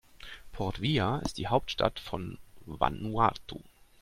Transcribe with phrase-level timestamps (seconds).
[0.51, 3.59] Port Vila ist die Hauptstadt von Vanuatu.